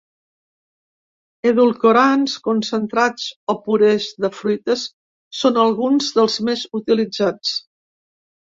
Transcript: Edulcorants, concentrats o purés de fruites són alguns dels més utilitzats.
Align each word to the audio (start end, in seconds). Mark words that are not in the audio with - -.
Edulcorants, 1.49 2.37
concentrats 2.47 3.27
o 3.55 3.57
purés 3.67 4.09
de 4.25 4.33
fruites 4.39 4.87
són 5.43 5.63
alguns 5.67 6.11
dels 6.19 6.43
més 6.49 6.65
utilitzats. 6.81 7.55